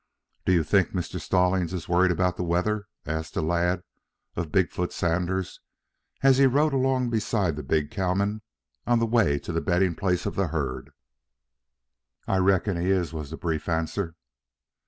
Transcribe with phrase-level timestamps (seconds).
[0.45, 1.21] "Do you think Mr.
[1.21, 3.83] Stallings is worried about the weather?" asked the lad
[4.35, 5.59] of Big foot Sanders,
[6.23, 8.41] as he rode along beside the big cowman
[8.87, 10.89] on the way to the bedding place of the herd.
[12.27, 14.15] "I reckon he is," was the brief answer.